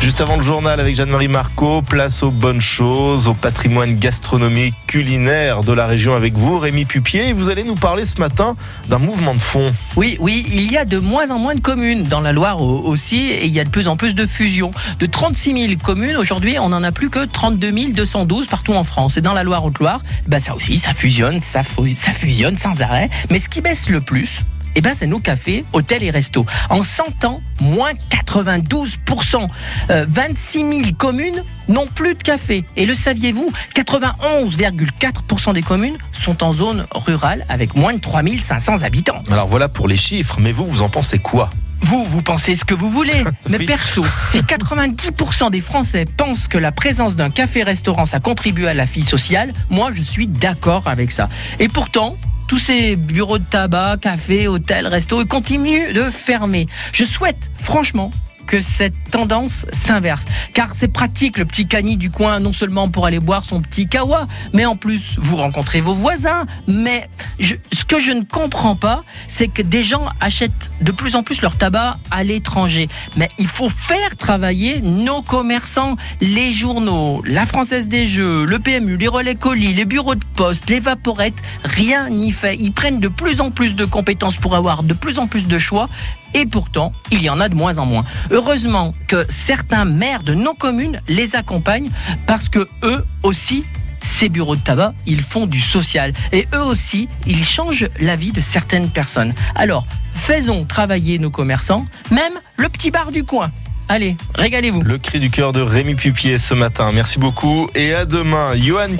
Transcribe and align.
Juste 0.00 0.20
avant 0.20 0.36
le 0.36 0.42
journal 0.42 0.80
avec 0.80 0.94
Jeanne-Marie 0.94 1.28
Marco, 1.28 1.82
place 1.82 2.22
aux 2.22 2.30
bonnes 2.30 2.60
choses, 2.60 3.26
au 3.26 3.34
patrimoine 3.34 3.96
gastronomique, 3.96 4.74
culinaire 4.86 5.62
de 5.62 5.72
la 5.72 5.86
région 5.86 6.14
avec 6.14 6.34
vous, 6.34 6.58
Rémi 6.58 6.86
Pupier. 6.86 7.32
Vous 7.34 7.50
allez 7.50 7.62
nous 7.62 7.74
parler 7.74 8.04
ce 8.04 8.18
matin 8.18 8.56
d'un 8.88 8.98
mouvement 8.98 9.34
de 9.34 9.40
fond. 9.40 9.74
Oui, 9.96 10.16
oui, 10.20 10.46
il 10.48 10.72
y 10.72 10.78
a 10.78 10.84
de 10.84 10.98
moins 10.98 11.30
en 11.30 11.38
moins 11.38 11.54
de 11.54 11.60
communes 11.60 12.04
dans 12.04 12.20
la 12.20 12.32
Loire 12.32 12.62
aussi, 12.62 13.18
et 13.18 13.44
il 13.44 13.52
y 13.52 13.60
a 13.60 13.64
de 13.64 13.70
plus 13.70 13.86
en 13.86 13.96
plus 13.96 14.14
de 14.14 14.26
fusions. 14.26 14.70
De 14.98 15.06
36 15.06 15.68
000 15.68 15.80
communes, 15.82 16.16
aujourd'hui, 16.16 16.58
on 16.58 16.70
n'en 16.70 16.82
a 16.82 16.92
plus 16.92 17.10
que 17.10 17.26
32 17.26 17.92
212 17.92 18.46
partout 18.46 18.74
en 18.74 18.84
France. 18.84 19.18
Et 19.18 19.20
dans 19.20 19.34
la 19.34 19.42
Loire-Haute-Loire, 19.42 20.00
ben 20.26 20.38
ça 20.38 20.54
aussi, 20.54 20.78
ça 20.78 20.94
fusionne, 20.94 21.40
ça 21.40 21.62
fusionne 21.62 22.56
sans 22.56 22.80
arrêt. 22.80 23.10
Mais 23.30 23.40
ce 23.40 23.48
qui 23.48 23.60
baisse 23.60 23.90
le 23.90 24.00
plus, 24.00 24.42
eh 24.74 24.80
ben, 24.80 24.94
c'est 24.94 25.06
nos 25.06 25.18
cafés, 25.18 25.64
hôtels 25.72 26.02
et 26.02 26.10
restos. 26.10 26.46
En 26.70 26.82
100 26.82 27.24
ans, 27.24 27.42
moins 27.60 27.92
92%. 28.10 29.46
26 29.88 30.58
000 30.58 30.70
communes 30.96 31.42
n'ont 31.68 31.86
plus 31.86 32.14
de 32.14 32.22
café. 32.22 32.64
Et 32.76 32.86
le 32.86 32.94
saviez-vous? 32.94 33.50
91,4% 33.74 35.52
des 35.52 35.62
communes 35.62 35.98
sont 36.12 36.42
en 36.42 36.52
zone 36.52 36.86
rurale 36.94 37.44
avec 37.48 37.74
moins 37.74 37.94
de 37.94 38.00
3500 38.00 38.82
habitants. 38.82 39.22
Alors 39.30 39.46
voilà 39.46 39.68
pour 39.68 39.88
les 39.88 39.96
chiffres, 39.96 40.38
mais 40.40 40.52
vous, 40.52 40.66
vous 40.66 40.82
en 40.82 40.88
pensez 40.88 41.18
quoi? 41.18 41.50
Vous, 41.80 42.04
vous 42.04 42.22
pensez 42.22 42.54
ce 42.54 42.64
que 42.64 42.74
vous 42.74 42.90
voulez. 42.90 43.24
Mais 43.48 43.58
perso, 43.58 44.04
si 44.30 44.38
90% 44.42 45.50
des 45.50 45.60
Français 45.60 46.04
pensent 46.16 46.48
que 46.48 46.58
la 46.58 46.72
présence 46.72 47.14
d'un 47.16 47.30
café-restaurant, 47.30 48.04
ça 48.04 48.18
contribue 48.20 48.66
à 48.66 48.74
la 48.74 48.84
vie 48.84 49.04
sociale, 49.04 49.52
moi, 49.70 49.90
je 49.94 50.02
suis 50.02 50.26
d'accord 50.26 50.88
avec 50.88 51.12
ça. 51.12 51.28
Et 51.60 51.68
pourtant, 51.68 52.16
tous 52.48 52.58
ces 52.58 52.96
bureaux 52.96 53.38
de 53.38 53.44
tabac, 53.44 53.98
cafés, 54.00 54.48
hôtels, 54.48 54.86
restos, 54.86 55.24
continuent 55.26 55.92
de 55.92 56.10
fermer. 56.10 56.66
Je 56.92 57.04
souhaite, 57.04 57.50
franchement, 57.60 58.10
que 58.48 58.60
cette 58.62 58.94
tendance 59.10 59.66
s'inverse. 59.72 60.24
Car 60.54 60.74
c'est 60.74 60.88
pratique 60.88 61.36
le 61.36 61.44
petit 61.44 61.66
cani 61.66 61.96
du 61.96 62.10
coin, 62.10 62.40
non 62.40 62.52
seulement 62.52 62.88
pour 62.88 63.04
aller 63.04 63.20
boire 63.20 63.44
son 63.44 63.60
petit 63.60 63.86
kawa, 63.86 64.26
mais 64.54 64.64
en 64.64 64.74
plus 64.74 65.16
vous 65.18 65.36
rencontrez 65.36 65.82
vos 65.82 65.94
voisins. 65.94 66.46
Mais 66.66 67.08
ce 67.40 67.84
que 67.84 68.00
je 68.00 68.10
ne 68.10 68.22
comprends 68.22 68.74
pas, 68.74 69.04
c'est 69.28 69.48
que 69.48 69.60
des 69.60 69.82
gens 69.82 70.06
achètent 70.20 70.70
de 70.80 70.92
plus 70.92 71.14
en 71.14 71.22
plus 71.22 71.42
leur 71.42 71.56
tabac 71.56 71.98
à 72.10 72.24
l'étranger. 72.24 72.88
Mais 73.16 73.28
il 73.38 73.46
faut 73.46 73.68
faire 73.68 74.16
travailler 74.16 74.80
nos 74.80 75.20
commerçants, 75.20 75.96
les 76.22 76.52
journaux, 76.52 77.22
la 77.26 77.44
Française 77.44 77.88
des 77.88 78.06
Jeux, 78.06 78.46
le 78.46 78.58
PMU, 78.58 78.96
les 78.96 79.08
relais 79.08 79.34
colis, 79.34 79.74
les 79.74 79.84
bureaux 79.84 80.14
de 80.14 80.24
poste, 80.36 80.70
les 80.70 80.80
vaporettes. 80.80 81.42
Rien 81.64 82.08
n'y 82.08 82.32
fait. 82.32 82.56
Ils 82.58 82.72
prennent 82.72 83.00
de 83.00 83.08
plus 83.08 83.42
en 83.42 83.50
plus 83.50 83.74
de 83.74 83.84
compétences 83.84 84.36
pour 84.36 84.56
avoir 84.56 84.82
de 84.84 84.94
plus 84.94 85.18
en 85.18 85.26
plus 85.26 85.46
de 85.46 85.58
choix 85.58 85.90
et 86.34 86.46
pourtant, 86.46 86.92
il 87.10 87.22
y 87.22 87.30
en 87.30 87.40
a 87.40 87.48
de 87.48 87.54
moins 87.54 87.78
en 87.78 87.86
moins. 87.86 88.04
Heureusement 88.30 88.92
que 89.06 89.24
certains 89.28 89.84
maires 89.84 90.22
de 90.22 90.34
nos 90.34 90.54
communes 90.54 91.00
les 91.08 91.36
accompagnent 91.36 91.90
parce 92.26 92.48
que 92.48 92.66
eux 92.82 93.04
aussi 93.22 93.64
ces 94.00 94.28
bureaux 94.28 94.56
de 94.56 94.60
tabac, 94.60 94.94
ils 95.06 95.20
font 95.20 95.46
du 95.46 95.60
social. 95.60 96.12
Et 96.32 96.46
eux 96.54 96.62
aussi, 96.62 97.08
ils 97.26 97.44
changent 97.44 97.88
la 98.00 98.16
vie 98.16 98.32
de 98.32 98.40
certaines 98.40 98.90
personnes. 98.90 99.34
Alors, 99.54 99.86
faisons 100.14 100.64
travailler 100.64 101.18
nos 101.18 101.30
commerçants, 101.30 101.86
même 102.10 102.32
le 102.56 102.68
petit 102.68 102.90
bar 102.90 103.10
du 103.10 103.24
coin. 103.24 103.50
Allez, 103.90 104.16
régalez-vous. 104.34 104.82
Le 104.82 104.98
cri 104.98 105.18
du 105.18 105.30
cœur 105.30 105.52
de 105.52 105.62
Rémi 105.62 105.94
Pupier 105.94 106.38
ce 106.38 106.52
matin. 106.52 106.92
Merci 106.92 107.18
beaucoup 107.18 107.68
et 107.74 107.94
à 107.94 108.04
demain. 108.04 108.54
Johan 108.54 108.94